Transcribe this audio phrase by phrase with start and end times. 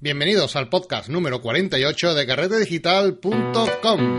[0.00, 4.18] Bienvenidos al podcast número 48 de carretedigital.com.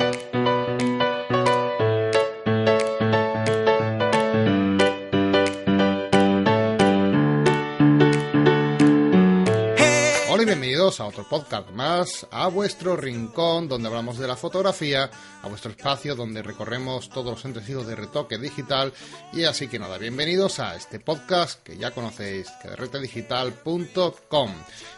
[10.97, 15.07] a otro podcast más, a vuestro rincón donde hablamos de la fotografía,
[15.43, 18.91] a vuestro espacio donde recorremos todos los entresijos de retoque digital
[19.31, 24.51] y así que nada, bienvenidos a este podcast que ya conocéis, carretedigital.com.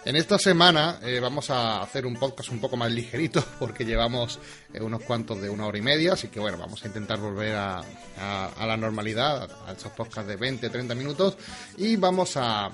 [0.05, 4.39] En esta semana eh, vamos a hacer un podcast un poco más ligerito porque llevamos
[4.73, 7.55] eh, unos cuantos de una hora y media, así que bueno, vamos a intentar volver
[7.55, 7.81] a,
[8.19, 11.35] a- a la normalidad, a esos podcasts de 20-30 minutos
[11.77, 12.71] y vamos a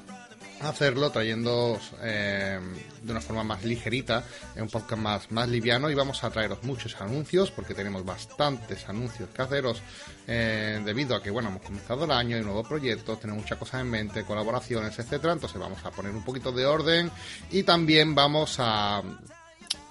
[0.61, 2.59] hacerlo trayendo eh,
[3.01, 4.23] de una forma más ligerita,
[4.55, 9.29] un podcast más, más liviano y vamos a traeros muchos anuncios porque tenemos bastantes anuncios
[9.29, 9.81] que haceros
[10.27, 13.81] eh, debido a que bueno hemos comenzado el año, hay nuevos proyectos, tenemos muchas cosas
[13.81, 17.11] en mente, colaboraciones, etcétera, entonces vamos a poner un poquito de orden
[17.51, 19.01] y también vamos a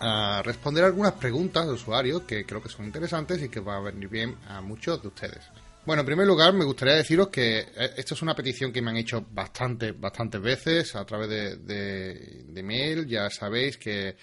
[0.00, 3.80] a responder algunas preguntas de usuarios que creo que son interesantes y que va a
[3.80, 5.40] venir bien a muchos de ustedes.
[5.86, 8.90] Bueno, en primer lugar, me gustaría deciros que eh, esto es una petición que me
[8.90, 13.06] han hecho bastante, bastantes veces a través de, de, mail.
[13.06, 14.16] Ya sabéis que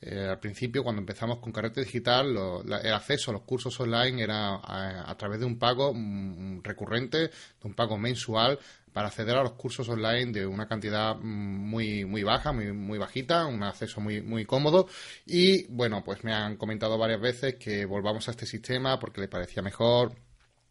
[0.00, 4.60] eh, al principio, cuando empezamos con Carrete Digital, el acceso a los cursos online era
[4.64, 7.32] a, través de un pago mm, recurrente, de
[7.64, 8.58] un pago mensual,
[8.90, 12.98] para acceder a los cursos online de una cantidad mm, muy muy baja, muy muy
[12.98, 14.88] bajita, un acceso muy muy cómodo
[15.26, 19.28] y bueno, pues me han comentado varias veces que volvamos a este sistema porque le
[19.28, 20.14] parecía mejor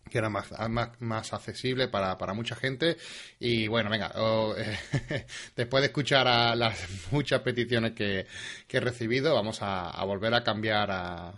[0.10, 2.98] que era más, más, más accesible para, para mucha gente.
[3.40, 4.12] Y bueno, venga,
[5.56, 6.78] después de escuchar a las
[7.12, 8.28] muchas peticiones que,
[8.68, 11.34] que he recibido, vamos a, a volver a cambiar a,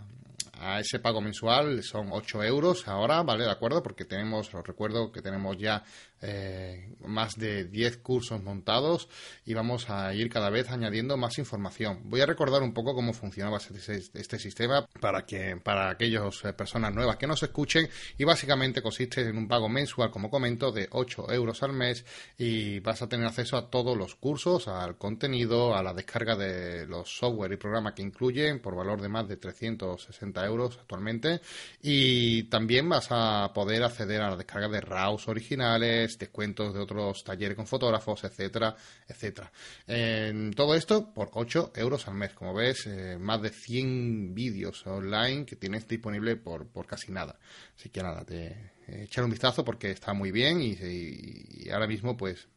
[0.62, 1.82] a ese pago mensual.
[1.82, 3.44] Son 8 euros ahora, ¿vale?
[3.44, 5.82] De acuerdo, porque tenemos, os recuerdo que tenemos ya
[6.22, 9.08] eh, más de 10 cursos montados
[9.44, 12.00] y vamos a ir cada vez añadiendo más información.
[12.04, 16.52] Voy a recordar un poco cómo funcionaba este, este sistema para que para aquellas eh,
[16.52, 20.88] personas nuevas que nos escuchen y básicamente consiste en un pago mensual, como comento, de
[20.90, 22.04] 8 euros al mes
[22.38, 26.86] y vas a tener acceso a todos los cursos, al contenido, a la descarga de
[26.86, 31.40] los software y programas que incluyen por valor de más de 360 euros actualmente
[31.82, 37.24] y también vas a poder acceder a la descarga de RAWs originales, descuentos de otros
[37.24, 39.52] talleres con fotógrafos, etcétera, etcétera.
[39.86, 42.32] En todo esto por 8 euros al mes.
[42.32, 47.38] Como ves, eh, más de 100 vídeos online que tienes disponible por, por casi nada.
[47.76, 52.16] Así que nada, te eh, echar un vistazo porque está muy bien y ahora mismo
[52.16, 52.48] pues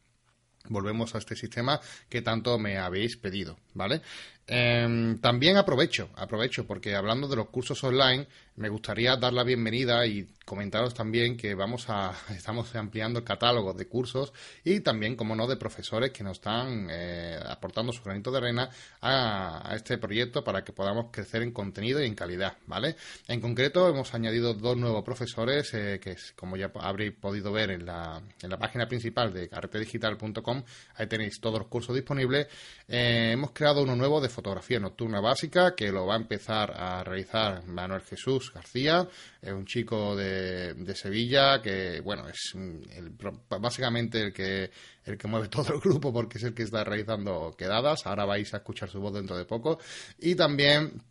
[0.68, 4.02] volvemos a este sistema que tanto me habéis pedido, ¿vale?
[4.48, 10.06] Em, también aprovecho, aprovecho, porque hablando de los cursos online, me gustaría dar la bienvenida
[10.06, 14.32] y comentaros también que vamos a, estamos ampliando el catálogo de cursos
[14.64, 18.70] y también, como no, de profesores que nos están eh, aportando su granito de arena
[19.02, 22.94] a, este proyecto para que podamos crecer en contenido y en calidad, ¿vale?
[23.26, 27.84] En concreto, hemos añadido dos nuevos profesores eh, que, como ya habréis podido ver en
[27.84, 30.62] la, en la página principal de carretedigital.com,
[30.94, 32.46] ahí tenéis todos los cursos disponibles.
[32.86, 37.02] Eh, hemos creado uno nuevo de fotografía nocturna básica que lo va a empezar a
[37.02, 39.08] realizar Manuel Jesús García,
[39.40, 43.12] es un chico de, Sevilla que, bueno, es el-
[43.60, 44.70] básicamente el que,
[45.04, 48.06] el que mueve todo el grupo porque es el que está realizando quedadas.
[48.06, 49.78] Ahora vais a escuchar su voz dentro de poco.
[50.18, 51.02] Y también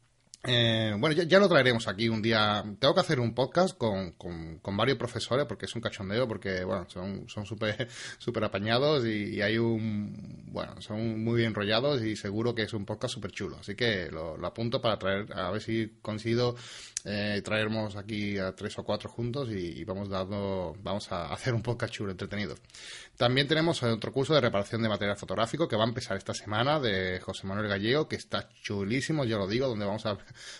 [0.48, 2.64] eh, bueno, ya, ya lo traeremos aquí un día.
[2.80, 6.64] Tengo que hacer un podcast con, con, con varios profesores porque es un cachondeo, porque
[6.64, 12.16] bueno, son son súper súper apañados y, hay un bueno, son muy bien enrollados y
[12.16, 13.58] seguro que es un podcast súper chulo.
[13.60, 16.56] Así que lo apunto para traer, a ver si consigo
[17.06, 17.44] eh,
[17.98, 22.12] aquí a tres o cuatro juntos y, vamos dando, vamos a hacer un podcast chulo,
[22.12, 22.56] entretenido.
[23.16, 26.80] También tenemos otro curso de reparación de material fotográfico que va a empezar esta semana
[26.80, 30.18] de José Manuel Gallego, que está chulísimo, yo lo digo, donde vamos a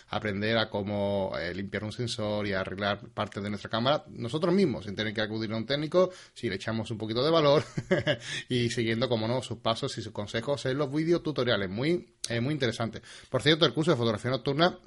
[0.08, 4.84] aprender a cómo eh, limpiar un sensor y arreglar parte de nuestra cámara nosotros mismos,
[4.84, 7.64] sin tener que acudir a un técnico, si le echamos un poquito de valor
[8.48, 11.68] y siguiendo, como no, sus pasos y sus consejos en los vídeos tutoriales.
[11.68, 13.02] Muy, eh, muy interesante.
[13.28, 14.78] Por cierto, el curso de fotografía nocturna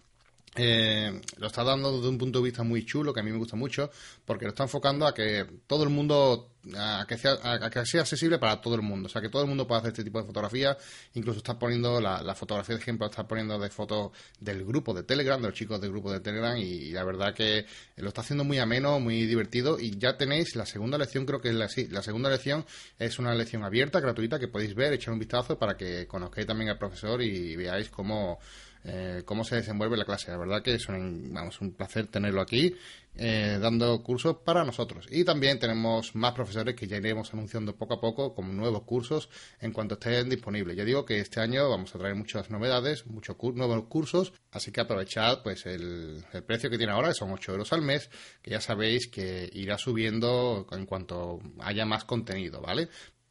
[0.55, 3.37] eh, lo está dando desde un punto de vista muy chulo que a mí me
[3.37, 3.91] gusta mucho
[4.25, 8.01] porque lo está enfocando a que todo el mundo a que sea, a que sea
[8.01, 9.07] accesible para todo el mundo.
[9.07, 10.75] O sea que todo el mundo pueda hacer este tipo de fotografía
[11.13, 15.03] incluso está poniendo la, la fotografía de ejemplo está poniendo de fotos del grupo de
[15.03, 17.65] Telegram de los chicos del grupo de Telegram y, y la verdad que
[17.97, 19.79] lo está haciendo muy ameno muy divertido.
[19.79, 22.65] Y ya tenéis la segunda lección creo que es la, sí, la segunda lección
[22.97, 26.71] es una lección abierta gratuita que podéis ver echar un vistazo para que conozcáis también
[26.71, 28.39] al profesor y veáis cómo
[28.83, 30.31] eh, cómo se desenvuelve la clase.
[30.31, 32.73] La verdad que es un, placer tenerlo aquí
[33.15, 35.05] eh, dando cursos para nosotros.
[35.09, 39.29] Y también tenemos más profesores que ya iremos anunciando poco a poco como nuevos cursos
[39.59, 40.77] en cuanto estén disponibles.
[40.77, 44.81] Ya digo que este año vamos a traer muchas novedades, muchos nuevos cursos, así que
[44.81, 48.09] aprovechad pues el, el precio que tiene ahora, que son 8 euros al mes,
[48.41, 52.87] que ya sabéis que irá subiendo en cuanto haya más contenido, ¿vale?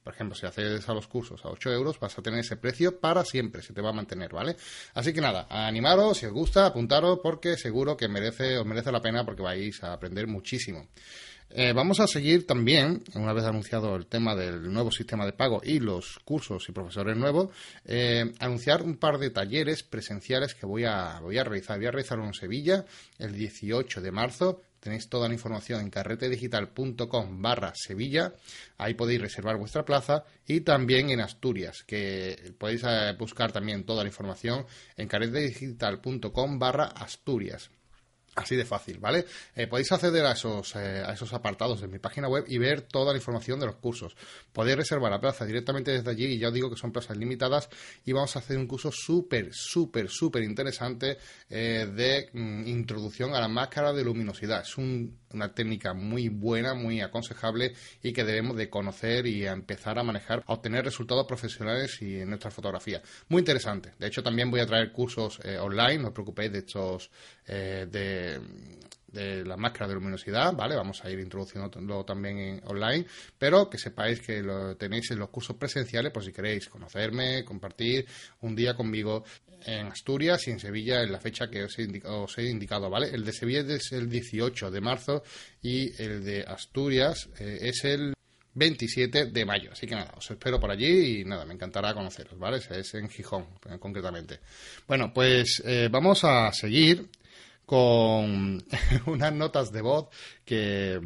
[0.08, 2.98] Por ejemplo, si haces a los cursos a 8 euros, vas a tener ese precio
[2.98, 4.56] para siempre, se te va a mantener, ¿vale?
[4.94, 9.02] Así que nada, animaros, si os gusta, apuntaros, porque seguro que merece, os merece la
[9.02, 10.88] pena porque vais a aprender muchísimo.
[11.50, 15.60] Eh, vamos a seguir también, una vez anunciado el tema del nuevo sistema de pago
[15.62, 17.50] y los cursos y profesores nuevos,
[17.84, 21.76] eh, anunciar un par de talleres presenciales que voy a, voy a realizar.
[21.76, 22.86] Voy a realizar en Sevilla
[23.18, 28.32] el 18 de marzo Tenéis toda la información en carretedigital.com barra Sevilla.
[28.76, 30.24] Ahí podéis reservar vuestra plaza.
[30.46, 34.66] Y también en Asturias, que podéis eh, buscar también toda la información
[34.96, 37.70] en carretedigital.com barra Asturias.
[38.38, 39.24] Así de fácil, ¿vale?
[39.56, 42.82] Eh, podéis acceder a esos, eh, a esos apartados de mi página web y ver
[42.82, 44.16] toda la información de los cursos.
[44.52, 47.68] Podéis reservar la plaza directamente desde allí y ya os digo que son plazas limitadas
[48.04, 51.18] y vamos a hacer un curso súper, súper, súper interesante
[51.50, 54.62] eh, de mm, introducción a la máscara de luminosidad.
[54.62, 60.04] Es una técnica muy buena, muy aconsejable y que debemos de conocer y empezar a
[60.04, 63.02] manejar, a obtener resultados profesionales y en nuestra fotografía.
[63.28, 63.94] Muy interesante.
[63.98, 67.10] De hecho, también voy a traer cursos online, no os preocupéis de estos
[67.46, 68.27] de
[69.08, 70.76] de, la máscara de luminosidad, ¿vale?
[70.76, 73.06] Vamos a ir introduciéndolo también en, online,
[73.38, 78.06] pero que sepáis que lo tenéis en los cursos presenciales por si queréis conocerme, compartir
[78.40, 79.24] un día conmigo
[79.66, 82.88] en Asturias y en Sevilla en la fecha que os he, indicado, os he indicado,
[82.90, 83.08] ¿vale?
[83.10, 85.22] El de Sevilla es el 18 de marzo
[85.62, 88.14] y el de Asturias eh, es el
[88.54, 89.70] 27 de mayo.
[89.72, 92.58] Así que nada, os espero por allí y nada, me encantará conoceros, ¿vale?
[92.58, 93.46] Es en Gijón,
[93.78, 94.40] concretamente.
[94.86, 97.08] Bueno, pues eh, vamos a seguir
[97.68, 98.64] con
[99.06, 100.08] unas notas de voz
[100.46, 101.00] que,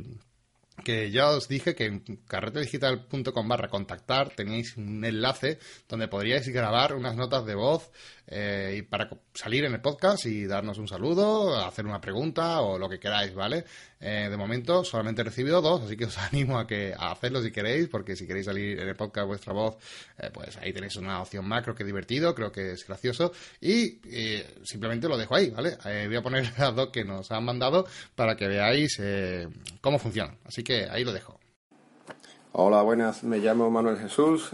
[0.85, 1.99] que ya os dije que en
[2.29, 7.91] carretedigital.com barra contactar tenéis un enlace donde podríais grabar unas notas de voz
[8.27, 12.79] eh, y para salir en el podcast y darnos un saludo, hacer una pregunta o
[12.79, 13.65] lo que queráis, ¿vale?
[14.01, 17.43] Eh, de momento solamente he recibido dos, así que os animo a que a hacerlo
[17.43, 19.77] si queréis, porque si queréis salir en el podcast vuestra voz,
[20.19, 23.33] eh, pues ahí tenéis una opción más, creo que es divertido, creo que es gracioso
[23.61, 24.01] y
[24.63, 25.77] simplemente lo dejo ahí, ¿vale?
[26.07, 29.01] voy a poner las dos que nos han mandado para que veáis
[29.81, 31.39] cómo funcionan, así que ahí lo dejo.
[32.53, 34.51] Hola, buenas, me llamo Manuel Jesús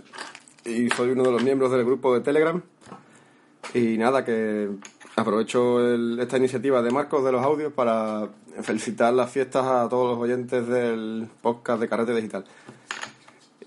[0.64, 2.62] y soy uno de los miembros del grupo de Telegram
[3.74, 4.70] y nada, que
[5.16, 8.28] aprovecho esta iniciativa de Marcos de los audios para
[8.62, 12.44] felicitar las fiestas a todos los oyentes del podcast de Carrete Digital.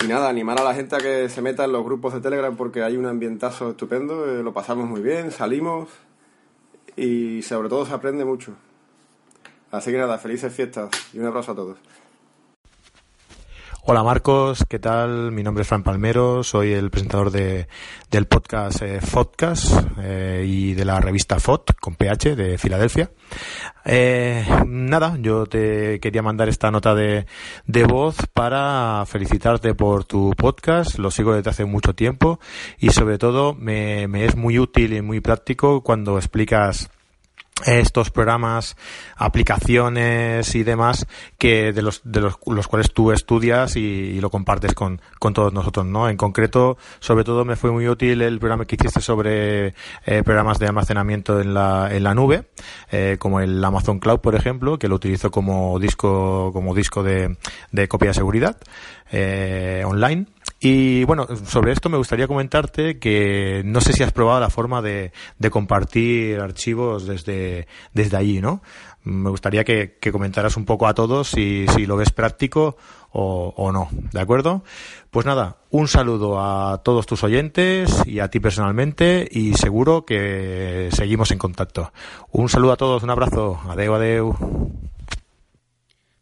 [0.03, 2.56] Y nada, animar a la gente a que se meta en los grupos de Telegram
[2.56, 5.89] porque hay un ambientazo estupendo, eh, lo pasamos muy bien, salimos
[6.95, 8.53] y sobre todo se aprende mucho.
[9.69, 11.77] Así que nada, felices fiestas y un abrazo a todos.
[13.83, 15.31] Hola Marcos, ¿qué tal?
[15.31, 17.68] Mi nombre es Fran Palmero, soy el presentador de,
[18.12, 19.00] del podcast eh,
[20.04, 23.10] eh, y de la revista FOT con PH de Filadelfia.
[23.83, 27.25] Eh, nada, yo te quería mandar esta nota de,
[27.66, 32.39] de voz para felicitarte por tu podcast, lo sigo desde hace mucho tiempo
[32.77, 36.92] y sobre todo me es muy útil y muy práctico cuando explicas
[37.66, 38.75] estos programas,
[39.16, 44.74] aplicaciones y demás que de los, de los, los cuales tú estudias y, lo compartes
[44.74, 46.08] con, con, todos nosotros, ¿no?
[46.08, 49.74] En concreto, sobre todo me fue muy útil el programa que hiciste sobre
[50.06, 52.50] eh, programas de almacenamiento en la, en la nube,
[52.91, 57.38] eh, como el Amazon Cloud, por ejemplo, que lo utilizo como disco, como disco de,
[57.72, 58.58] de copia de seguridad
[59.12, 60.27] eh, online.
[60.63, 64.84] Y bueno, sobre esto me gustaría comentarte que no sé si has probado la forma
[64.84, 65.12] de,
[65.50, 68.62] compartir archivos desde, desde allí, ¿no?
[69.03, 72.77] Me gustaría que, que comentaras un poco a todos si, si lo ves práctico
[73.12, 74.63] o, o, no, ¿de acuerdo?
[75.10, 80.89] Pues nada, un saludo a todos tus oyentes y a ti personalmente y seguro que
[80.91, 81.91] seguimos en contacto.
[82.30, 84.38] Un saludo a todos, un abrazo, adeu, adeu.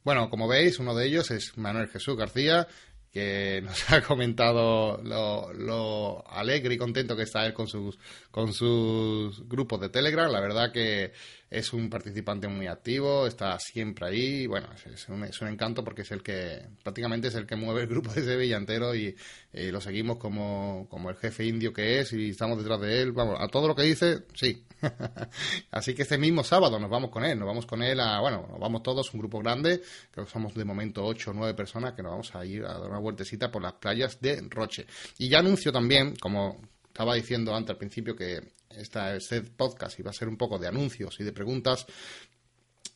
[0.06, 2.68] Bueno, como veis, uno de ellos es Manuel Jesús García,
[3.12, 7.98] que nos ha comentado lo, lo, alegre y contento que está él con sus,
[8.32, 10.32] con sus grupos de Telegram.
[10.32, 11.12] La verdad que
[11.50, 14.48] es un participante muy activo, está siempre ahí.
[14.48, 18.12] Bueno, es un, encanto porque es el que, prácticamente es el que mueve el grupo
[18.14, 19.16] de Sevilla entero y,
[19.52, 23.14] lo seguimos como, como el jefe indio que es y estamos detrás de él.
[23.14, 24.64] Vamos, a todo lo que dice, sí.
[25.72, 28.48] Así que este mismo sábado nos vamos con él, nos vamos con él a, bueno,
[28.50, 29.82] nos vamos todos, un grupo grande,
[30.14, 32.90] que somos de momento ocho o nueve personas que nos vamos a ir a dar
[32.90, 34.86] una vueltecita por las playas de Roche.
[35.18, 40.12] Y ya anuncio también, como estaba diciendo antes al principio que esta, este podcast iba
[40.12, 41.86] a ser un poco de anuncios y de preguntas,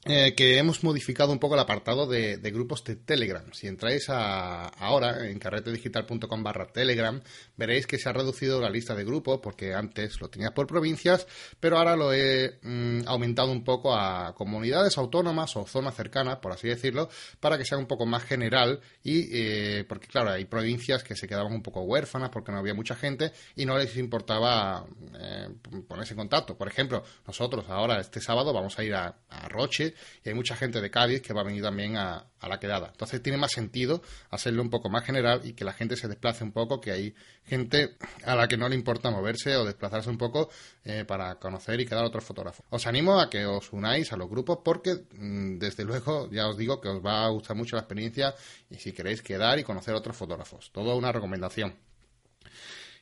[0.06, 3.46] eh, que hemos modificado un poco el apartado de, grupos de Telegram.
[3.54, 7.22] Si entráis a, ahora en carretedigital.com barra Telegram,
[7.56, 11.26] veréis que se ha reducido la lista de grupos, porque antes lo tenía por provincias,
[11.58, 16.52] pero ahora lo he mm, aumentado un poco a comunidades autónomas o zonas cercanas, por
[16.52, 17.08] así decirlo,
[17.40, 21.30] para que sea un poco más general y eh, porque claro, hay provincias que se
[21.30, 24.86] quedaban un poco huérfanas porque no había mucha gente y no les importaba
[25.18, 25.48] eh,
[25.88, 26.58] ponerse en contacto.
[26.58, 29.16] Por ejemplo, nosotros ahora este sábado vamos a ir a
[29.48, 29.93] Roche,
[30.24, 32.90] y hay mucha gente de Cádiz que va a venir también a, la quedada.
[32.92, 36.44] Entonces tiene más sentido hacerlo un poco más general y que la gente se desplace
[36.44, 37.96] un poco, que hay gente
[38.26, 40.50] a la que no le importa moverse o desplazarse un poco
[40.84, 42.66] eh, para conocer y quedar otros fotógrafos.
[42.70, 46.58] Os animo a que os unáis a los grupos porque mm, desde luego ya os
[46.58, 48.36] digo que os va a gustar mucho la experiencia
[48.70, 50.70] y si queréis quedar y conocer otros fotógrafos.
[50.74, 51.76] Todo una recomendación.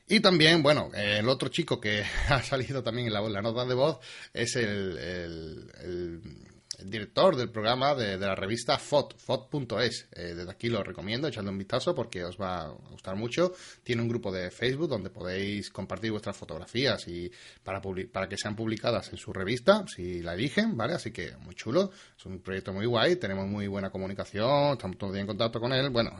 [0.08, 3.74] Y también, bueno, el otro chico que ha salido también en la, la nota de
[3.74, 3.98] voz
[4.32, 6.51] es el
[6.84, 10.08] director del programa de, la revista FOT, FOT.es.
[10.12, 13.52] Eh, desde aquí lo recomiendo, echando un vistazo porque os va a gustar mucho.
[13.82, 17.30] Tiene un grupo de Facebook donde podéis compartir vuestras fotografías y
[17.62, 17.80] para,
[18.12, 20.94] para que sean publicadas en su revista, si la eligen, ¿vale?
[20.94, 25.14] Así que muy chulo, es un proyecto muy guay, tenemos muy buena comunicación, estamos todo
[25.14, 25.90] en contacto con él.
[25.90, 26.18] Bueno,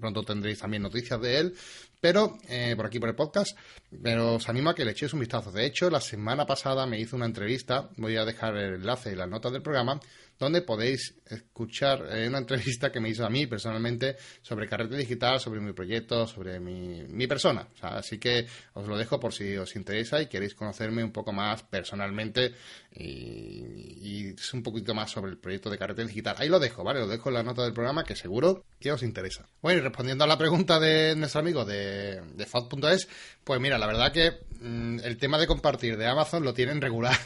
[0.00, 1.54] pronto tendréis también noticias de él,
[2.00, 3.56] pero eh, por aquí por el podcast,
[4.02, 5.52] pero os animo a que le echéis un vistazo.
[5.52, 9.16] De hecho, la semana pasada me hizo una entrevista, voy a dejar el enlace y
[9.16, 10.00] las notas del programa,
[10.40, 15.38] donde podéis escuchar eh, una entrevista que me hizo a mí personalmente sobre carrete digital,
[15.38, 17.68] sobre mi proyecto, sobre mi, persona.
[17.82, 21.62] así que os lo dejo por si os interesa y queréis conocerme un poco más
[21.62, 22.54] personalmente
[22.92, 26.34] y, es un poquito más sobre el proyecto de carrete digital.
[26.38, 27.00] Ahí lo dejo, ¿vale?
[27.00, 29.46] Lo dejo en la nota del programa que seguro que os interesa.
[29.60, 33.08] Bueno, y respondiendo a la pregunta de nuestro amigo de, de FOD.es,
[33.44, 37.16] pues mira, la verdad que mm, el tema de compartir de Amazon lo tienen regular,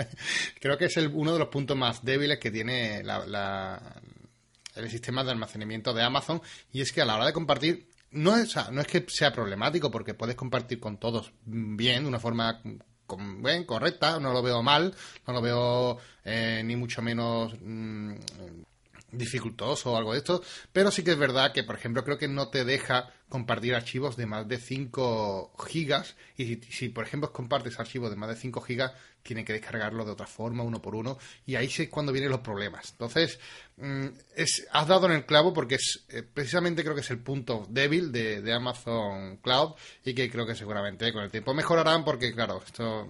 [0.60, 3.02] Creo que es uno de los puntos más débiles que tiene tiene
[4.74, 8.36] el sistema de almacenamiento de Amazon y es que a la hora de compartir no
[8.36, 12.60] es, no es que sea problemático porque puedes compartir con todos bien, de una forma
[12.62, 14.94] bien, correcta, no lo veo mal,
[15.26, 18.14] no lo veo eh, ni mucho menos mm,
[19.12, 22.28] dificultoso o algo de esto, pero sí que es verdad que, por ejemplo, creo que
[22.28, 27.32] no te deja compartir archivos de más de 5 gigas y si, si, por ejemplo
[27.32, 30.94] compartes archivos de más de 5 gigas tiene que descargarlo de otra forma uno por
[30.94, 33.38] uno y ahí es cuando vienen los problemas entonces
[33.76, 37.18] mm, es, has dado en el clavo porque es eh, precisamente creo que es el
[37.18, 39.74] punto débil de, de, Amazon Cloud
[40.04, 43.06] y que creo que seguramente con el tiempo mejorarán porque claro esto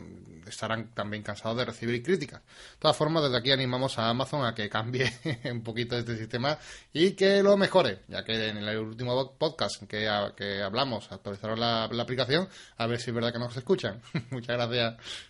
[0.46, 4.54] estarán también cansados de recibir críticas de todas formas desde aquí animamos a Amazon a
[4.54, 5.12] que cambie
[5.50, 6.58] un poquito este sistema
[6.92, 11.84] y que lo mejore ya que en el último podcast que que hablamos, actualizaron la,
[11.84, 14.00] aplicación, a ver si es verdad que nos escuchan.
[14.30, 15.29] Muchas gracias.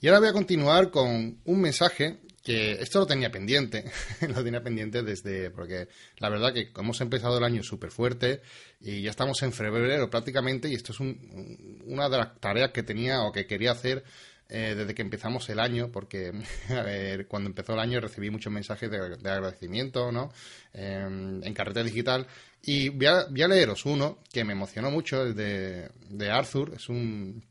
[0.00, 3.84] Y ahora voy a continuar con un mensaje que esto lo tenía pendiente,
[4.28, 5.88] lo tenía pendiente desde, porque
[6.18, 8.40] la verdad que hemos empezado el año súper fuerte
[8.80, 13.22] y ya estamos en febrero prácticamente y esto es una de las tareas que tenía
[13.22, 14.04] o que quería hacer
[14.48, 16.32] eh, desde que empezamos el año, porque
[17.28, 18.98] cuando empezó el año recibí muchos mensajes de,
[19.28, 20.30] agradecimiento ¿no?
[20.72, 22.28] Em, en carrete digital.
[22.62, 26.74] Y voy a, leeros uno que me emocionó mucho, el de, de Arthur.
[26.76, 27.42] Es un,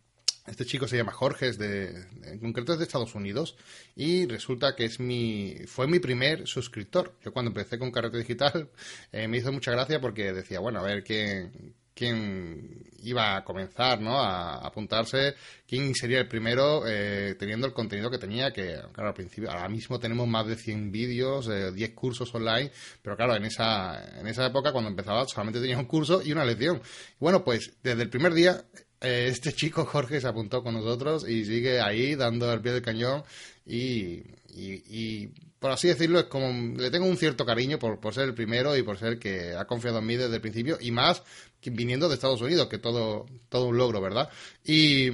[0.47, 3.55] este chico se llama Jorge, es de, en concreto es de Estados Unidos
[3.95, 7.15] y resulta que es mi, fue mi primer suscriptor.
[7.23, 8.69] Yo cuando empecé con Carrete Digital
[9.11, 11.49] eh, me hizo mucha gracia porque decía, bueno, a ver qué,
[11.95, 14.19] quién iba a comenzar ¿no?
[14.19, 15.35] a, apuntarse,
[15.67, 19.69] quién sería el primero eh, teniendo el contenido que tenía, que claro, al principio, ahora
[19.69, 22.71] mismo tenemos más de 100 vídeos, 10 cursos online,
[23.01, 26.45] pero claro, en esa, en esa época cuando empezaba solamente tenía un curso y una
[26.45, 26.81] lección.
[27.19, 31.45] Bueno, pues desde el primer día eh, este chico Jorge se apuntó con nosotros y
[31.45, 33.23] sigue ahí dando al pie del cañón
[33.65, 35.27] y, y,
[35.59, 38.77] por así decirlo, es como le tengo un cierto cariño por, por ser el primero
[38.77, 41.23] y por ser que ha confiado en mí desde el principio y más
[41.71, 44.29] viniendo de Estados Unidos, que todo, todo un logro, ¿verdad?
[44.63, 45.09] Y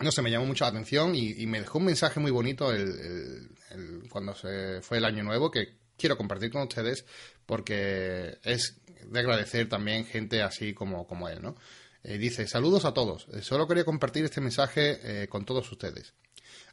[0.00, 3.50] no sé, me llamó mucho la atención y, me dejó un mensaje muy bonito el,
[4.10, 7.04] cuando se fue el año nuevo que quiero compartir con ustedes
[7.46, 11.56] porque es de agradecer también gente así como, como él, ¿no?
[12.04, 13.28] Eh, dice, saludos a todos.
[13.32, 16.14] Eh, solo quería compartir este mensaje eh, con todos ustedes.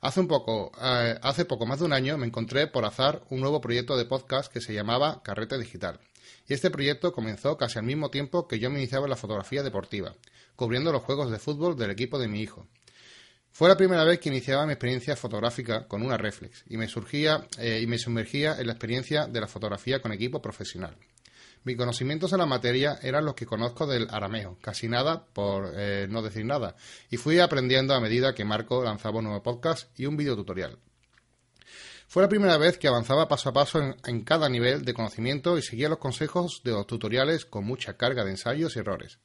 [0.01, 3.59] Hace un poco, hace poco más de un año, me encontré por azar un nuevo
[3.59, 5.99] proyecto de podcast que se llamaba Carrete Digital.
[6.47, 9.61] Y este proyecto comenzó casi al mismo tiempo que yo me iniciaba en la fotografía
[9.61, 10.15] deportiva,
[10.55, 12.65] cubriendo los juegos de fútbol del equipo de mi hijo.
[13.51, 17.45] Fue la primera vez que iniciaba mi experiencia fotográfica con una reflex y me surgía
[17.59, 20.95] y me sumergía en la experiencia de la fotografía con equipo profesional.
[21.63, 26.07] Mis conocimientos en la materia eran los que conozco del arameo, casi nada por eh,
[26.09, 26.75] no decir nada,
[27.09, 30.79] y fui aprendiendo a medida que Marco lanzaba un nuevo podcast y un video tutorial.
[32.07, 35.57] Fue la primera vez que avanzaba paso a paso en, en, cada nivel de conocimiento
[35.57, 39.19] y seguía los consejos de los tutoriales con mucha carga de ensayos y errores.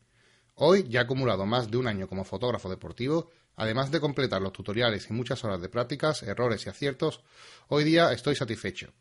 [0.56, 4.52] Hoy, ya he acumulado más de un año como fotógrafo deportivo, además de completar los
[4.52, 7.22] tutoriales y muchas horas de prácticas, errores y aciertos,
[7.68, 8.92] hoy día estoy satisfecho.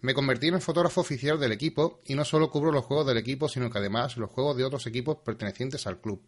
[0.00, 3.48] Me convertí en fotógrafo oficial del equipo y no solo cubro los juegos del equipo,
[3.48, 6.22] sino que además los juegos de otros equipos pertenecientes al club.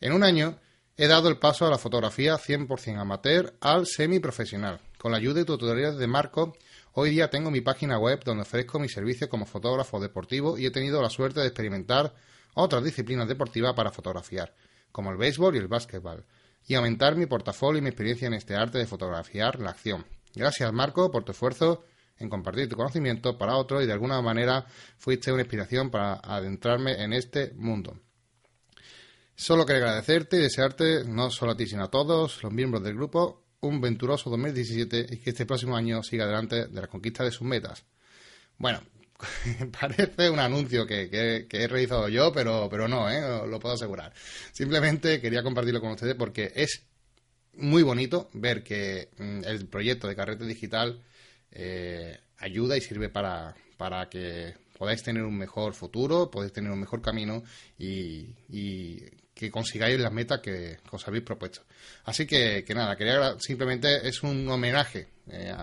[0.00, 0.58] En un año
[0.96, 4.80] he dado el paso a la fotografía 100% amateur al semiprofesional.
[4.96, 6.56] Con la ayuda y tutoriales de Marco,
[6.94, 10.70] hoy día tengo mi página web donde ofrezco mi servicio como fotógrafo deportivo y he
[10.70, 12.14] tenido la suerte de experimentar
[12.54, 14.54] otras disciplinas deportivas para fotografiar,
[14.90, 16.24] como el béisbol y el básquetbol,
[16.66, 20.06] y aumentar mi portafolio y mi experiencia en este arte de fotografiar la acción.
[20.34, 21.84] Gracias, Marco, por tu esfuerzo
[22.18, 27.02] en compartir tu conocimiento para otros y de alguna manera fuiste una inspiración para adentrarme
[27.02, 27.98] en este mundo.
[29.34, 32.96] Solo quiero agradecerte y desearte, no solo a ti, sino a todos los miembros del
[32.96, 37.30] grupo, un venturoso 2017 y que este próximo año siga adelante de la conquista de
[37.30, 37.84] sus metas.
[38.56, 38.82] Bueno,
[39.80, 43.20] parece un anuncio que, he realizado yo, pero, pero no, ¿eh?
[43.48, 44.12] lo puedo asegurar.
[44.52, 46.82] Simplemente quería compartirlo con ustedes porque es
[47.54, 51.02] muy bonito ver que mm, el proyecto de Carrete Digital
[51.52, 56.80] eh, ayuda y sirve para, para que podáis tener un mejor futuro, podéis tener un
[56.80, 57.42] mejor camino
[57.78, 58.26] y,
[59.34, 61.62] que consigáis las metas que, os habéis propuesto.
[62.04, 65.54] Así que, que nada, quería simplemente es un homenaje eh,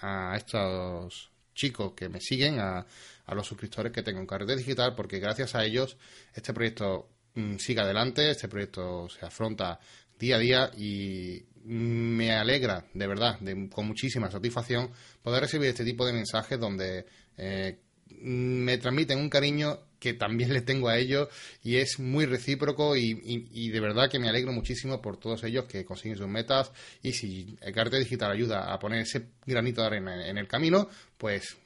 [0.00, 2.84] a estos chicos que me siguen, a,
[3.26, 5.96] a los suscriptores que tengo en Carrete Digital, porque gracias a ellos
[6.34, 9.78] este proyecto mm, sigue adelante, este proyecto se afronta
[10.18, 13.38] día a día y me alegra, de verdad,
[13.70, 14.90] con muchísima satisfacción,
[15.22, 17.06] poder recibir este tipo de mensajes donde
[17.38, 17.78] eh,
[18.20, 21.28] me transmiten un cariño que también le tengo a ellos
[21.62, 25.84] y es muy recíproco y, de verdad que me alegro muchísimo por todos ellos que
[25.84, 26.70] consiguen sus metas
[27.02, 30.88] y si el cartel digital ayuda a poner ese granito de arena en el camino,
[31.16, 31.56] pues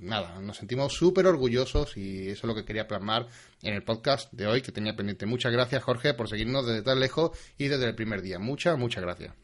[0.00, 3.26] nada, nos sentimos súper orgullosos y eso es lo que quería plasmar
[3.62, 5.26] en el podcast de hoy que tenía pendiente.
[5.26, 8.38] Muchas gracias Jorge por seguirnos desde tan lejos y desde el primer día.
[8.38, 9.34] Muchas, muchas gracias.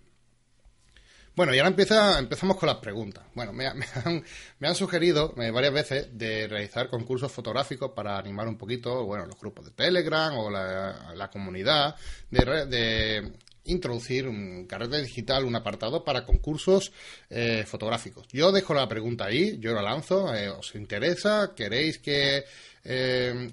[1.37, 3.25] Bueno, y ahora empieza, empezamos con las preguntas.
[3.34, 3.66] Bueno, me,
[4.61, 9.38] han, sugerido eh, varias veces de realizar concursos fotográficos para animar un poquito, bueno, los
[9.40, 11.96] grupos de Telegram o la, comunidad,
[12.31, 13.33] de,
[13.64, 16.92] introducir un carrete digital, un apartado para concursos
[17.31, 18.27] eh, fotográficos.
[18.33, 21.53] Yo dejo la pregunta ahí, yo la lanzo, eh, ¿os interesa?
[21.57, 22.44] ¿Queréis que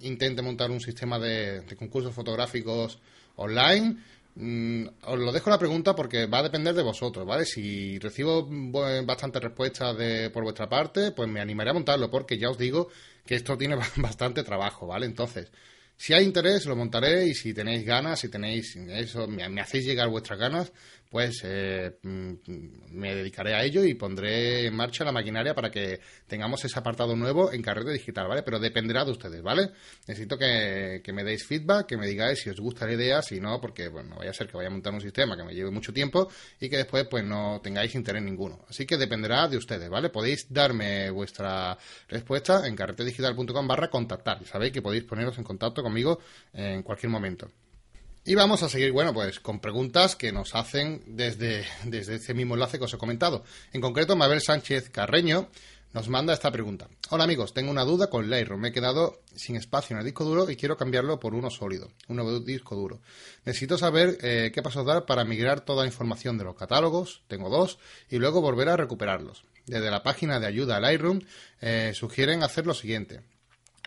[0.02, 3.00] intente montar un sistema de concursos fotográficos
[3.38, 3.96] online?
[4.36, 7.46] Mm, os lo dejo la pregunta porque va a depender de vosotros, ¿vale?
[7.46, 8.48] Si recibo
[9.04, 12.90] bastantes respuestas de, por vuestra parte, pues me animaré a montarlo porque ya os digo
[13.26, 15.06] que esto tiene bastante trabajo, ¿vale?
[15.06, 15.52] Entonces,
[16.02, 19.86] si hay interés, lo montaré y si tenéis ganas, si tenéis eso, me, me hacéis
[19.86, 20.74] llegar vuestras ganas,
[21.12, 22.34] pues eh, mm,
[22.94, 27.18] me dedicaré a ello y pondré en marcha la maquinaria para que tengamos ese apartado
[27.18, 28.44] nuevo en carrete digital, ¿vale?
[28.44, 29.72] Pero dependerá de ustedes, ¿vale?
[30.08, 33.60] Necesito que, me deis feedback, que me digáis si os gusta la idea, si no,
[33.60, 35.70] porque bueno, no vaya a ser que vaya a montar un sistema que me lleve
[35.70, 36.30] mucho tiempo
[36.62, 38.64] y que después pues no tengáis interés ninguno.
[38.70, 40.10] Así que dependerá de ustedes, ¿vale?
[40.10, 44.46] Podéis darme vuestra respuesta en carretedigital.com barra contactar.
[44.46, 46.20] Sabéis que podéis poneros en contacto conmigo
[46.54, 47.52] en cualquier momento.
[48.24, 52.54] Y vamos a seguir, bueno, pues con preguntas que nos hacen desde, desde este mismo
[52.54, 53.44] enlace que os he comentado.
[53.74, 55.50] En concreto, Mabel Sánchez Carreño
[55.92, 56.88] nos manda esta pregunta.
[57.10, 58.62] Hola amigos, tengo una duda con Lightroom.
[58.62, 61.90] Me he quedado sin espacio en el disco duro y quiero cambiarlo por uno sólido,
[62.10, 63.02] un nuevo disco duro.
[63.44, 67.50] Necesito saber eh, qué pasos dar para migrar toda la información de los catálogos, tengo
[67.50, 69.46] dos, y luego volver a recuperarlos.
[69.66, 71.22] Desde la página de ayuda a Lightroom
[71.60, 73.22] eh, sugieren hacer lo siguiente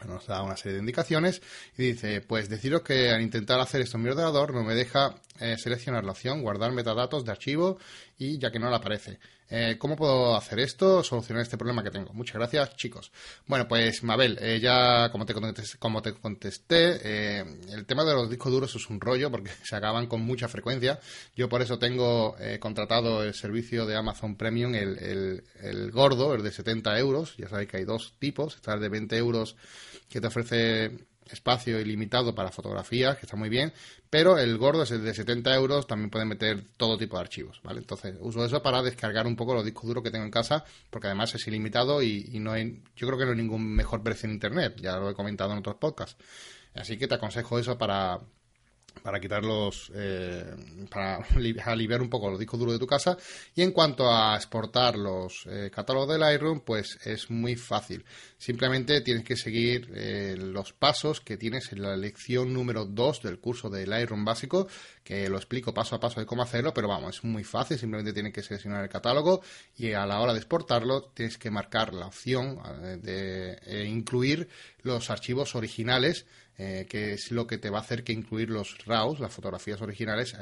[0.06, 1.40] nos da una serie de indicaciones
[1.78, 5.14] y dice, pues deciros que al intentar hacer esto en mi ordenador no me deja
[5.40, 7.78] eh, seleccionar la opción guardar metadatos de archivo
[8.18, 9.18] y ya que no le aparece.
[9.50, 11.02] Eh, ¿Cómo puedo hacer esto?
[11.02, 12.12] Solucionar este problema que tengo.
[12.12, 13.12] Muchas gracias, chicos.
[13.46, 18.30] Bueno, pues Mabel, eh, ya como te contesté, como te contesté el tema de los
[18.30, 20.98] discos duros es un rollo porque se acaban con mucha frecuencia.
[21.36, 26.50] Yo por eso tengo contratado el servicio de Amazon Premium, el, el, gordo, el de
[26.50, 27.36] 70 euros.
[27.36, 28.56] Ya sabéis que hay dos tipos.
[28.56, 29.56] Está el de 20 euros
[30.08, 33.72] que te ofrece espacio ilimitado para fotografías, que está muy bien,
[34.10, 37.60] pero el gordo es el de 70 euros, también pueden meter todo tipo de archivos,
[37.62, 37.80] ¿vale?
[37.80, 41.08] Entonces, uso eso para descargar un poco los discos duros que tengo en casa, porque
[41.08, 44.34] además es ilimitado y, no hay, yo creo que no hay ningún mejor precio en
[44.34, 46.16] Internet, ya lo he comentado en otros podcasts.
[46.74, 48.20] Así que te aconsejo eso para,
[49.02, 50.44] para quitarlos, eh,
[50.90, 51.18] para
[51.66, 53.16] aliviar un poco los discos duros de tu casa.
[53.54, 58.04] Y en cuanto a exportar los eh, catálogos del Lightroom, pues es muy fácil.
[58.38, 63.38] Simplemente tienes que seguir eh, los pasos que tienes en la lección número 2 del
[63.38, 64.68] curso de Lightroom básico,
[65.02, 67.78] que lo explico paso a paso de cómo hacerlo, pero vamos, es muy fácil.
[67.78, 69.42] Simplemente tienes que seleccionar el catálogo
[69.76, 72.60] y a la hora de exportarlo tienes que marcar la opción
[73.02, 74.48] de incluir
[74.82, 78.78] los archivos originales eh, que es lo que te va a hacer que incluir los
[78.86, 80.34] RAWs, las fotografías originales,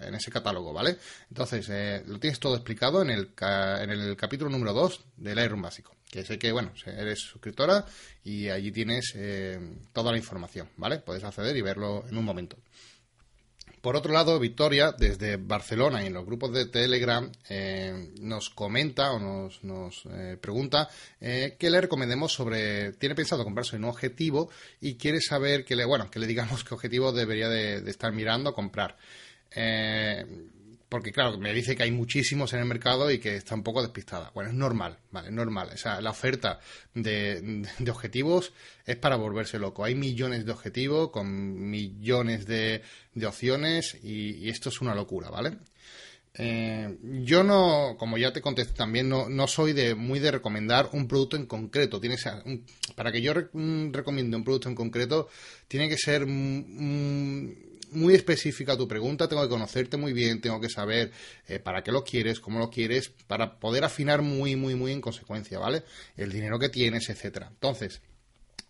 [0.00, 0.96] en ese catálogo, ¿vale?
[1.28, 5.62] Entonces, eh, lo tienes todo explicado en el, en el capítulo número 2 del Lightroom
[5.62, 7.84] básico, que sé que, bueno, eres suscriptora
[8.24, 9.58] y allí tienes eh,
[9.92, 10.98] toda la información, ¿vale?
[10.98, 12.56] Puedes acceder y verlo en un momento.
[13.80, 19.12] Por otro lado, Victoria, desde Barcelona y en los grupos de Telegram, eh, nos comenta
[19.12, 20.88] o nos, eh, pregunta
[21.20, 22.92] eh, que le recomendemos sobre.
[22.92, 24.50] Tiene pensado comprarse un objetivo
[24.82, 28.12] y quiere saber que le, bueno, que le digamos qué objetivo debería de, de estar
[28.12, 28.96] mirando a comprar
[30.90, 33.80] porque claro, me dice que hay muchísimos en el mercado y que está un poco
[33.80, 34.32] despistada.
[34.34, 35.28] Bueno, es normal, ¿vale?
[35.28, 35.70] Es normal.
[35.72, 36.58] O sea, la oferta
[36.94, 38.52] de, objetivos
[38.84, 39.84] es para volverse loco.
[39.84, 42.82] Hay millones de objetivos con millones de,
[43.24, 45.58] opciones y, esto es una locura, ¿vale?
[46.34, 50.88] Eh, yo no, como ya te contesté también, no, no soy de muy de recomendar
[50.92, 52.00] un producto en concreto.
[52.00, 52.16] Tiene
[52.96, 55.28] para que yo recomiende un producto en concreto,
[55.68, 56.26] tiene que ser
[57.92, 61.12] muy específica tu pregunta, tengo que conocerte muy bien, tengo que saber
[61.48, 65.00] eh, para qué lo quieres, cómo lo quieres, para poder afinar muy, muy, muy en
[65.00, 65.82] consecuencia, ¿vale?
[66.16, 67.48] El dinero que tienes, etcétera.
[67.50, 68.00] Entonces,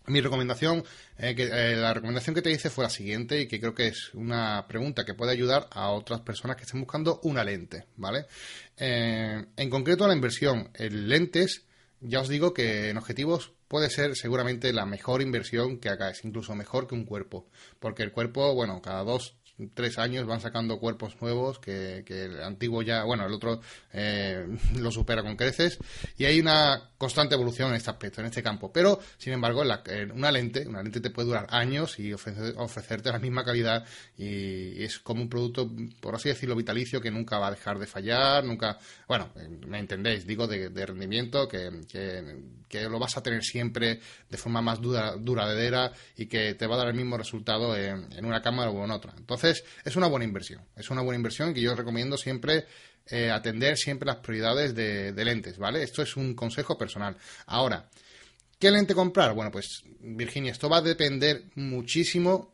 [0.07, 0.83] mi recomendación,
[1.17, 3.87] eh, que, eh, la recomendación que te hice fue la siguiente y que creo que
[3.87, 8.25] es una pregunta que puede ayudar a otras personas que estén buscando una lente, ¿vale?
[8.77, 11.65] en concreto, la inversión en lentes,
[12.01, 16.55] ya os digo que en objetivos puede ser seguramente la mejor inversión que hagáis, incluso
[16.55, 17.47] mejor que un cuerpo,
[17.79, 19.37] porque el cuerpo, bueno, cada dos
[19.73, 23.61] tres años van sacando cuerpos nuevos que, el antiguo ya, bueno, el otro
[23.93, 24.45] eh,
[24.77, 25.79] lo supera con creces
[26.17, 28.71] y hay una constante evolución en este aspecto, en este campo.
[28.71, 33.19] Pero, sin embargo, en una lente, una lente te puede durar años y ofrecerte la
[33.19, 33.85] misma calidad
[34.17, 35.69] y, es como un producto,
[35.99, 39.31] por así decirlo, vitalicio que nunca va a dejar de fallar, nunca, bueno,
[39.67, 41.81] me entendéis, digo de, rendimiento que,
[42.67, 46.79] que, lo vas a tener siempre de forma más duradera y que te va a
[46.79, 49.13] dar el mismo resultado en una cámara o en otra.
[49.17, 49.50] Entonces,
[49.83, 50.61] es una buena inversión.
[50.75, 52.65] Es una buena inversión que yo recomiendo siempre
[53.07, 55.83] eh, atender siempre las prioridades de, lentes, ¿vale?
[55.83, 57.17] Esto es un consejo personal.
[57.47, 57.89] Ahora,
[58.59, 59.33] ¿qué lente comprar?
[59.33, 62.53] Bueno, pues Virginia, esto va a depender muchísimo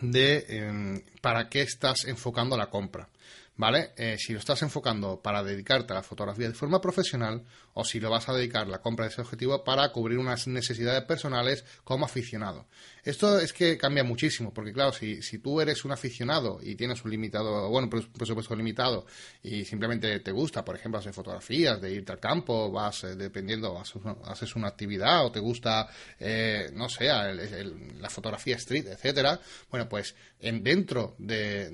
[0.00, 3.08] de em, para qué estás enfocando la compra.
[3.56, 3.92] ¿Vale?
[3.96, 7.98] Eh, si lo estás enfocando para dedicarte a la fotografía de forma profesional o si
[8.00, 12.04] lo vas a dedicar la compra de ese objetivo para cubrir unas necesidades personales como
[12.04, 12.66] aficionado.
[13.02, 17.04] Esto es que cambia muchísimo, porque claro, si, si tú eres un aficionado y tienes
[17.04, 19.06] un limitado, bueno, por supuesto limitado,
[19.42, 23.80] y simplemente te gusta, por ejemplo, hacer fotografías, de irte al campo, vas eh, dependiendo,
[24.24, 30.14] haces una actividad o te gusta, eh, no sé, la fotografía street, etcétera, bueno, pues
[30.40, 31.70] en, dentro de,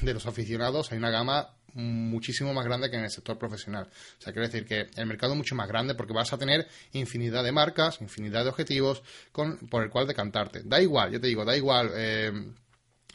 [0.00, 3.84] de los aficionados hay una gama muchísimo más grande que en el sector profesional.
[3.84, 6.66] O sea, quiere decir que el mercado es mucho más grande porque vas a tener
[6.92, 10.62] infinidad de marcas, infinidad de objetivos con, por el cual decantarte.
[10.64, 11.90] Da igual, yo te digo, da igual.
[11.94, 12.32] Eh,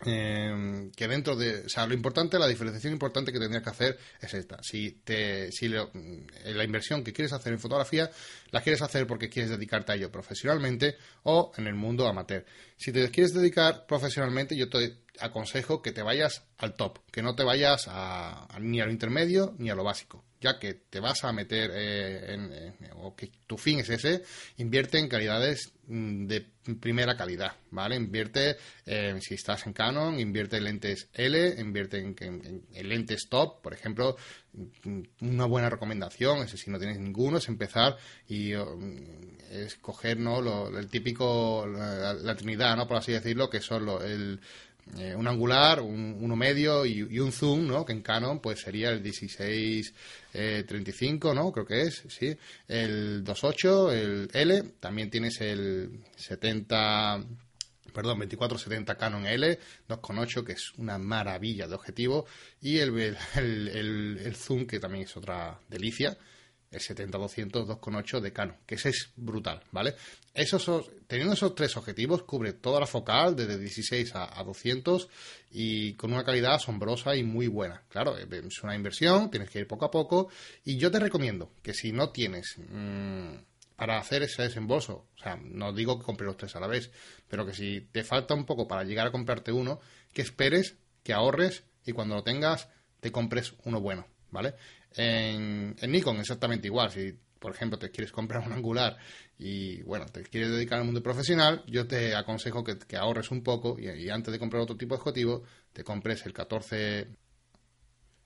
[0.06, 4.00] eh, que dentro de, o sea, lo importante, la diferenciación importante que tendrías que hacer
[4.20, 4.62] es esta.
[4.64, 8.10] Si te, si mm, la inversión que quieres hacer en fotografía
[8.52, 12.46] la quieres hacer porque quieres dedicarte a ello profesionalmente o en el mundo amateur.
[12.78, 17.36] Si te quieres dedicar profesionalmente, yo te aconsejo que te vayas al top, que no
[17.36, 21.24] te vayas a, ni a lo intermedio ni a lo básico ya que te vas
[21.24, 24.24] a meter eh, en, o que tu fin es ese,
[24.58, 26.48] invierte en calidades mm, de
[26.80, 27.96] primera calidad, ¿vale?
[27.96, 33.74] Invierte, eh, si estás en Canon, invierte en lentes L, invierte en, lentes top, por
[33.74, 34.18] ejemplo,
[34.54, 40.68] mm, una buena recomendación, es si no tienes ninguno, es empezar y mm, escoger, ¿no?
[40.76, 42.88] el típico, la, trinidad, ¿no?
[42.88, 44.40] Por así decirlo, que son el
[44.98, 47.86] eh, un angular, un, uno medio y, un zoom, ¿no?
[47.86, 51.52] Que en Canon pues sería el 1635, eh, ¿no?
[51.52, 52.36] Creo que es, sí.
[52.68, 57.24] El 2.8, el L, también tienes el 70
[57.94, 62.26] perdón, 2470 Canon L 2.8, que es una maravilla de objetivo,
[62.62, 66.18] y el, el, zoom, que también es otra delicia,
[66.72, 69.96] el 70-200 2.8 de Canon, que ese es brutal, ¿vale?
[70.34, 75.10] Esos, teniendo esos tres objetivos, cubre toda la focal, desde 16 a, 200,
[75.52, 77.84] y con una calidad asombrosa y muy buena.
[77.90, 80.30] Claro, es una inversión, tienes que ir poco a poco,
[80.64, 82.56] y yo te recomiendo que si no tienes...
[82.58, 83.36] Mm,
[83.82, 86.92] para hacer ese desembolso, o sea, no digo que compres los tres a la vez,
[87.28, 89.80] pero que si te falta un poco para llegar a comprarte uno,
[90.14, 94.54] que esperes, que ahorres y cuando lo tengas te compres uno bueno, ¿vale?
[94.96, 98.98] En, en Nikon exactamente igual, si por ejemplo te quieres comprar un angular
[99.40, 103.80] y bueno, te quieres dedicar al mundo profesional, yo te aconsejo que, ahorres un poco
[103.80, 107.08] y, antes de comprar otro tipo de objetivo, te compres el 14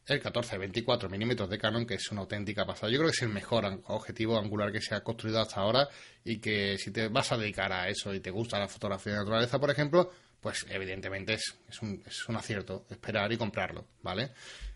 [0.08, 2.92] el 14-24 milímetros de Canon, que es una auténtica pasada.
[2.92, 5.88] Yo creo que es el mejor objetivo angular que se ha construido hasta ahora
[6.24, 9.20] y que si te vas a dedicar a eso y te gusta la fotografía de
[9.20, 14.32] naturaleza, por ejemplo, pues evidentemente es, es, un, es un acierto esperar y comprarlo, ¿vale?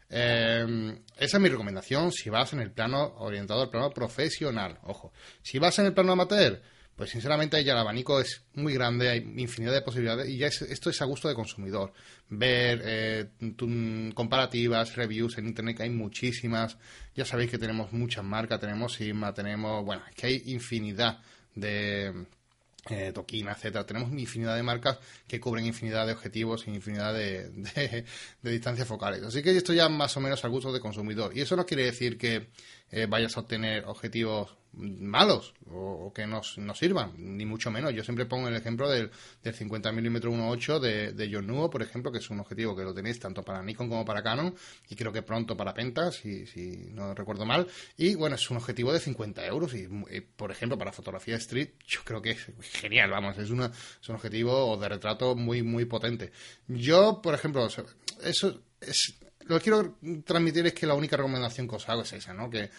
[0.09, 4.79] Eh, esa es mi recomendación si vas en el plano orientado al plano profesional.
[4.83, 6.61] Ojo, si vas en el plano amateur,
[6.99, 10.89] pues sinceramente ya el abanico es muy grande, hay infinidad de posibilidades y ya esto
[10.89, 11.93] es a gusto de consumidor.
[12.27, 13.29] Ver eh,
[14.13, 16.77] comparativas, reviews en internet, que hay muchísimas.
[17.15, 21.19] Ya sabéis que tenemos muchas marcas, tenemos Sigma, tenemos, bueno, que hay infinidad
[21.55, 22.25] de
[22.89, 23.85] eh, Tokina, etcétera.
[23.85, 29.23] Tenemos infinidad de marcas que cubren infinidad de objetivos y infinidad de, de, distancias focales.
[29.23, 31.35] Así que esto ya más o menos al gusto del consumidor.
[31.35, 32.47] Y eso no quiere decir que
[32.91, 37.93] eh, vayas a obtener objetivos malos o, que nos, sirvan, ni mucho menos.
[37.93, 39.11] Yo siempre pongo el ejemplo del,
[39.43, 42.83] del 50 mm 1.8 de, de John Nuo, por ejemplo, que es un objetivo que
[42.83, 44.53] lo tenéis tanto para Nikon como para Canon
[44.89, 47.67] y creo que pronto para Penta, si, si no recuerdo mal.
[47.97, 49.87] Y bueno, es un objetivo de 50 euros y,
[50.35, 54.15] por ejemplo, para fotografía street, yo creo que es genial, vamos, es, una, es un
[54.15, 56.31] objetivo de retrato muy, muy potente.
[56.67, 59.15] Yo, por ejemplo, eso es
[59.49, 62.51] lo que quiero transmitir es que la única recomendación que os hago es esa, ¿no?
[62.51, 62.69] Que,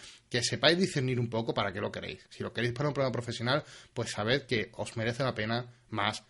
[0.41, 2.25] sepáis discernir un poco para qué lo queréis.
[2.29, 6.23] Si lo queréis para un programa profesional, pues sabed que os merece la pena más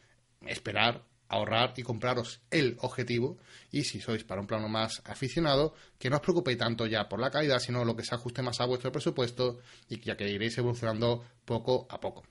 [0.48, 3.38] esperar, ahorrar y compraros el objetivo.
[3.70, 7.20] Y si sois para un plano más aficionado, que no os preocupéis tanto ya por
[7.20, 10.58] la calidad, sino lo que se ajuste más a vuestro presupuesto y ya que iréis
[10.58, 12.24] evolucionando poco a poco.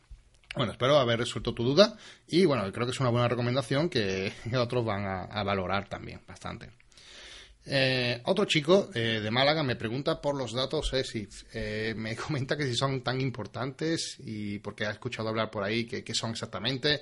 [0.57, 1.96] Bueno, espero haber resuelto tu duda
[2.27, 6.73] y bueno, creo que es una buena recomendación que otros van a valorar también bastante.
[7.66, 11.44] Eh, otro chico eh, de Málaga me pregunta por los datos ESIF.
[11.53, 15.85] Eh, me comenta que si son tan importantes y porque ha escuchado hablar por ahí
[15.85, 17.01] que, son exactamente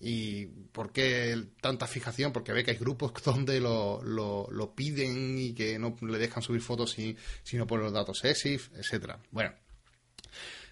[0.00, 5.52] y por qué tanta fijación, porque ve que hay grupos donde lo, lo, piden y
[5.52, 6.96] que no le dejan subir fotos
[7.42, 9.18] sino por los datos ESIF, etcétera.
[9.30, 9.52] Bueno,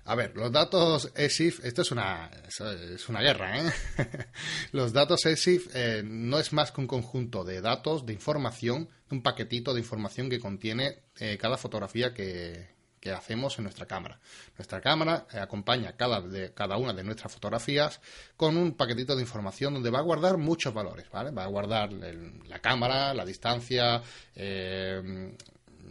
[0.08, 3.70] a ver, los datos ESIF, esto es una, es una guerra, ¿eh?
[4.72, 9.22] los datos ESIF eh, no es más que un conjunto de datos, de información, un
[9.22, 14.18] paquetito de información que contiene eh, cada fotografía que, que, hacemos en nuestra cámara.
[14.56, 18.00] Nuestra cámara eh, acompaña cada, de, cada una de nuestras fotografías
[18.34, 21.32] con un paquetito de información donde va a guardar muchos valores, ¿vale?
[21.32, 24.02] Va a guardar la cámara, la distancia,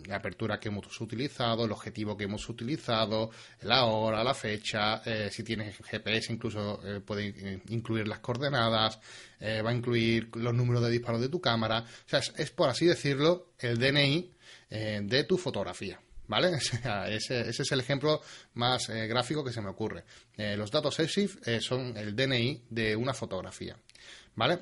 [0.06, 3.32] la apertura que hemos utilizado, el objetivo que hemos utilizado,
[3.62, 9.00] la hora, la fecha, eh, si tienes GPS incluso eh, puede incluir las coordenadas,
[9.40, 12.70] eh, va a incluir los números de disparos de tu cámara, o sea, es, por
[12.70, 14.34] así decirlo el DNI
[14.70, 16.00] de tu fotografía.
[16.30, 16.58] ¿Vale?
[17.08, 18.22] ese, ese, es el ejemplo
[18.56, 20.04] más gráfico que se me ocurre.
[20.36, 23.78] los datos EXIF son el DNI de una fotografía.
[24.36, 24.60] ¿Vale?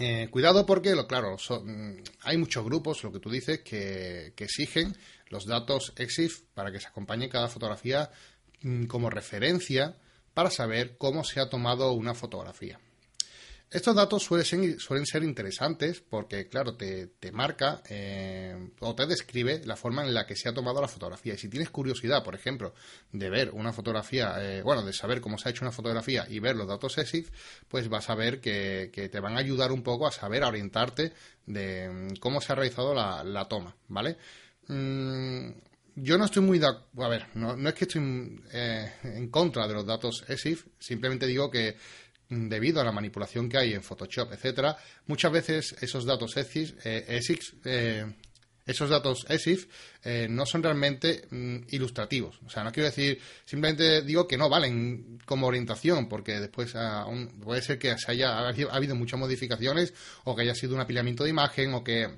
[0.00, 4.96] Eh, cuidado porque, lo, claro, mm, hay muchos grupos, lo que tú dices, que, exigen
[5.28, 8.10] los datos EXIF para que se acompañe cada fotografía
[8.62, 9.96] mm, como referencia
[10.34, 12.80] para saber cómo se ha tomado una fotografía.
[13.72, 20.04] Estos datos suelen ser, interesantes porque, claro, te, marca eh, o te describe la forma
[20.04, 21.32] en la que se ha tomado la fotografía.
[21.32, 22.74] Y si tienes curiosidad, por ejemplo,
[23.12, 26.38] de ver una fotografía, eh, bueno, de saber cómo se ha hecho una fotografía y
[26.38, 27.30] ver los datos ESIF,
[27.68, 31.14] pues vas a ver que, te van a ayudar un poco a saber, a orientarte
[31.46, 34.18] de mm, cómo se ha realizado la, toma, ¿vale?
[34.68, 35.48] Mm,
[35.94, 39.66] yo no estoy muy de a ver, no, no es que estoy eh, en contra
[39.66, 41.76] de los datos ESIF, simplemente digo que
[42.32, 47.20] debido a la manipulación que hay en Photoshop, etcétera, muchas veces esos datos ESIF, eh,
[47.64, 48.12] eh,
[48.64, 49.66] esos datos ESIF
[50.02, 52.40] eh, no son realmente mm, ilustrativos.
[52.46, 56.74] O sea, no quiero decir, simplemente digo que no valen como orientación, porque después
[57.42, 59.92] puede ser que se haya ha habido muchas modificaciones
[60.24, 62.08] o que haya sido un apilamiento de imagen o que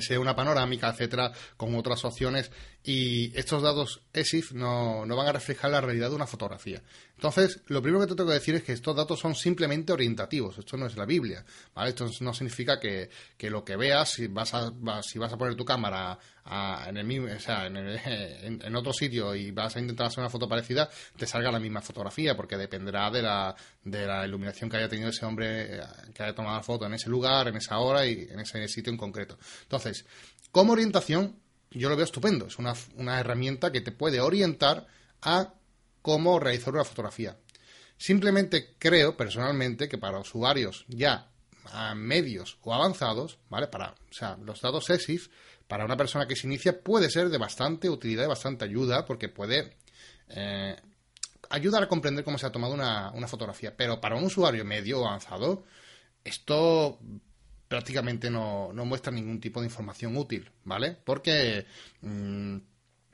[0.00, 2.50] sea una panorámica, etcétera, con otras opciones
[2.86, 6.82] y estos datos ESIF no, van a reflejar la realidad de una fotografía.
[7.14, 10.58] Entonces, lo primero que te tengo que decir es que estos datos son simplemente orientativos,
[10.58, 11.42] esto no es la Biblia,
[11.74, 11.90] ¿vale?
[11.90, 13.08] Esto no significa que,
[13.48, 14.70] lo que veas, si vas a,
[15.02, 16.18] si vas a poner tu cámara
[16.86, 20.46] en, el mismo, o sea, en, otro sitio y vas a intentar hacer una foto
[20.46, 24.90] parecida, te salga la misma fotografía, porque dependerá de la, de la iluminación que haya
[24.90, 25.80] tenido ese hombre eh,
[26.14, 28.92] que haya tomado la foto en ese lugar, en esa hora y en ese sitio
[28.92, 29.38] en concreto.
[29.62, 30.04] Entonces,
[30.50, 31.42] como orientación,
[31.78, 32.46] yo lo veo estupendo.
[32.46, 34.86] Es una, una herramienta que te puede orientar
[35.22, 35.54] a
[36.02, 37.36] cómo realizar una fotografía.
[37.96, 41.30] Simplemente creo, personalmente, que para usuarios ya
[41.96, 43.68] medios o avanzados, ¿vale?
[43.68, 45.28] Para, o sea, los datos ESIF,
[45.66, 49.28] para una persona que se inicia, puede ser de bastante utilidad y bastante ayuda, porque
[49.28, 49.76] puede
[50.28, 50.76] eh,
[51.50, 53.76] ayudar a comprender cómo se ha tomado una, fotografía.
[53.76, 55.64] Pero para un usuario medio o avanzado,
[56.22, 56.98] esto
[57.68, 60.96] prácticamente no, muestra ningún tipo de información útil, ¿vale?
[61.04, 61.66] Porque
[62.00, 62.56] mm,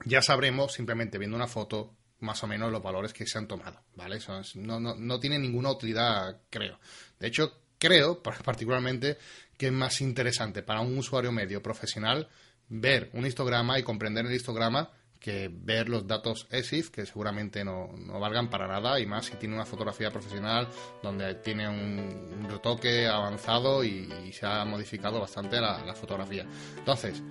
[0.04, 3.82] ya sabremos, simplemente viendo una foto, más o menos los valores que se han tomado,
[3.94, 4.16] ¿vale?
[4.16, 6.78] Eso no, no, no tiene ninguna utilidad, creo.
[7.18, 9.18] De hecho, creo particularmente
[9.56, 12.28] que es más interesante para un usuario medio profesional
[12.68, 17.90] ver un histograma y comprender el histograma que ver los datos ESIF, que seguramente no,
[18.18, 20.66] valgan para nada, y más si tiene una fotografía profesional
[21.02, 26.46] donde tiene un, retoque avanzado y, se ha modificado bastante la, fotografía.
[26.78, 27.22] Entonces,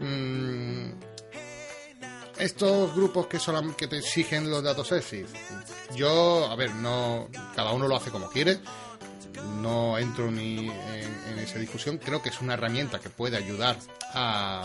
[0.00, 0.92] mm,
[2.38, 5.30] estos grupos que, son, que te exigen los datos ESIF,
[5.94, 8.58] yo, a ver, no cada uno lo hace como quiere,
[9.60, 13.76] no entro ni en, esa discusión, creo que es una herramienta que puede ayudar
[14.14, 14.64] a,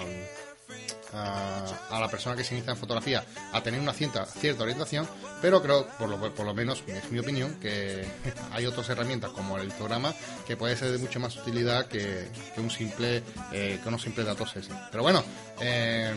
[1.14, 5.08] a, la persona que se inicia en fotografía a tener una cierta, cierta orientación,
[5.42, 8.06] pero creo, por lo, por lo menos es mi opinión, que
[8.52, 10.14] hay otras herramientas como el programa
[10.48, 14.56] que puede ser de mucha más utilidad que, un simple eh, que unos simples datos
[14.56, 14.72] ESI.
[14.92, 15.24] Pero bueno,
[15.62, 16.14] eh,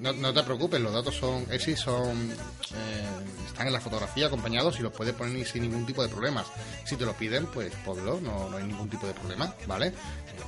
[0.00, 3.04] no, te preocupes, los datos son ESI son eh,
[3.46, 6.46] están en la fotografía acompañados y los puedes poner sin ningún tipo de problemas.
[6.84, 9.92] Si te lo piden, pues ponlo, no, no hay ningún tipo de problema, ¿vale?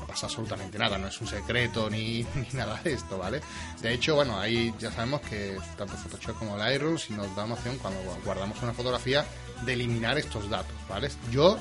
[0.01, 3.41] No pasa absolutamente nada, no es un secreto ni nada de esto, ¿vale?
[3.87, 7.55] De hecho, bueno, ahí ya sabemos que tanto Photoshop como Lightroom si nos da una
[7.55, 9.25] opción cuando guardamos una fotografía
[9.65, 11.09] de eliminar estos datos, ¿vale?
[11.31, 11.57] Yo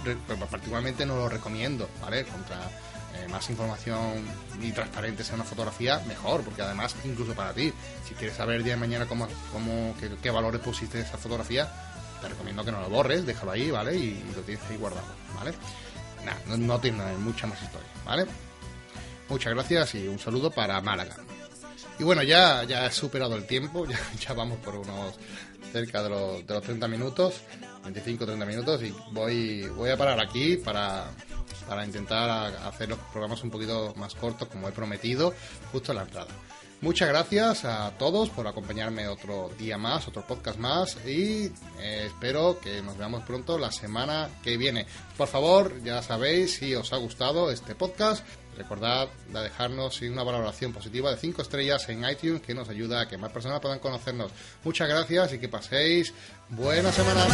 [0.49, 2.25] particularmente no lo recomiendo, ¿vale?
[2.25, 2.55] Contra
[3.13, 4.25] eh, más información
[4.59, 7.71] y transparente sea una fotografía, mejor, porque además, incluso para ti,
[8.07, 11.71] si quieres saber día de mañana cómo, cómo qué, valores pusiste en esa fotografía,
[12.21, 13.95] te recomiendo que no lo borres, déjalo ahí, ¿vale?
[13.95, 15.53] Y, lo tienes ahí guardado, ¿vale?
[16.25, 18.25] Nada, no, no tiene mucha más historia, ¿vale?
[19.29, 21.17] Muchas gracias y un saludo para Málaga.
[21.97, 23.85] Y bueno, ya, ya he superado el tiempo,
[24.19, 25.15] ya, vamos por unos
[25.71, 27.41] cerca de los, de los 30 minutos,
[27.85, 31.05] 25-30 minutos, y voy, voy a parar aquí para,
[31.67, 35.33] para intentar hacer los programas un poquito más cortos, como he prometido,
[35.71, 36.31] justo en la entrada.
[36.81, 42.59] Muchas gracias a todos por acompañarme otro día más, otro podcast más y eh, espero
[42.59, 44.85] que nos veamos pronto la semana que viene.
[45.17, 48.25] Por favor, ya sabéis si os ha gustado este podcast,
[48.57, 53.07] Recordad de dejarnos una valoración positiva de 5 estrellas en iTunes que nos ayuda a
[53.07, 54.31] que más personas puedan conocernos.
[54.63, 56.13] Muchas gracias y que paséis
[56.49, 57.25] buena semana.